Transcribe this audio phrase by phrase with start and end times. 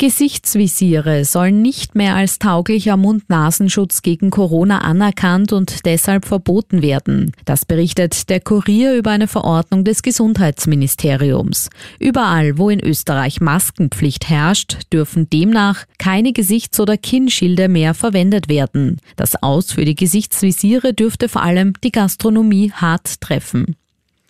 [0.00, 7.32] Gesichtsvisiere sollen nicht mehr als tauglicher Mund-Nasenschutz gegen Corona anerkannt und deshalb verboten werden.
[7.44, 11.68] Das berichtet der Kurier über eine Verordnung des Gesundheitsministeriums.
[11.98, 19.02] Überall, wo in Österreich Maskenpflicht herrscht, dürfen demnach keine Gesichts- oder Kinnschilde mehr verwendet werden.
[19.16, 23.76] Das Aus für die Gesichtsvisiere dürfte vor allem die Gastronomie hart treffen.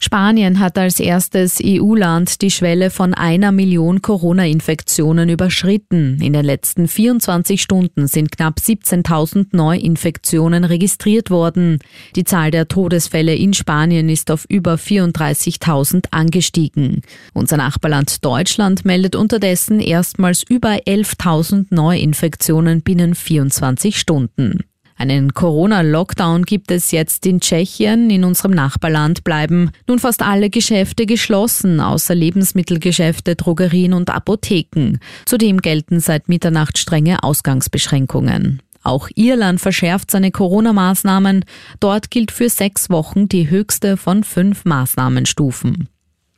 [0.00, 6.20] Spanien hat als erstes EU-Land die Schwelle von einer Million Corona-Infektionen überschritten.
[6.22, 11.80] In den letzten 24 Stunden sind knapp 17.000 Neuinfektionen registriert worden.
[12.14, 17.02] Die Zahl der Todesfälle in Spanien ist auf über 34.000 angestiegen.
[17.34, 24.60] Unser Nachbarland Deutschland meldet unterdessen erstmals über 11.000 Neuinfektionen binnen 24 Stunden.
[24.98, 28.10] Einen Corona-Lockdown gibt es jetzt in Tschechien.
[28.10, 34.98] In unserem Nachbarland bleiben nun fast alle Geschäfte geschlossen, außer Lebensmittelgeschäfte, Drogerien und Apotheken.
[35.24, 38.60] Zudem gelten seit Mitternacht strenge Ausgangsbeschränkungen.
[38.82, 41.44] Auch Irland verschärft seine Corona-Maßnahmen.
[41.78, 45.88] Dort gilt für sechs Wochen die höchste von fünf Maßnahmenstufen.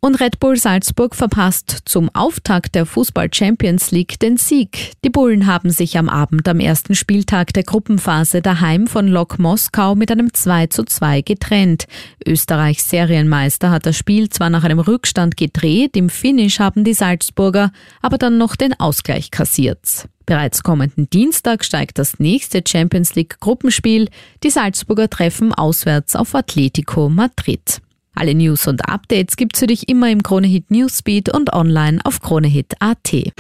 [0.03, 4.92] Und Red Bull Salzburg verpasst zum Auftakt der Fußball Champions League den Sieg.
[5.05, 9.95] Die Bullen haben sich am Abend am ersten Spieltag der Gruppenphase daheim von Lok Moskau
[9.95, 11.84] mit einem 2 zu 2 getrennt.
[12.27, 17.70] Österreichs Serienmeister hat das Spiel zwar nach einem Rückstand gedreht, im Finish haben die Salzburger
[18.01, 20.09] aber dann noch den Ausgleich kassiert.
[20.25, 24.09] Bereits kommenden Dienstag steigt das nächste Champions League Gruppenspiel.
[24.45, 27.83] Die Salzburger treffen auswärts auf Atletico Madrid.
[28.21, 33.33] Alle News und Updates gibt's für dich immer im Kronehit Newsbeat und online auf kronehit.at.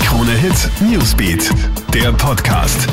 [0.00, 1.48] Kronehit Newsbeat,
[1.94, 2.88] der Podcast.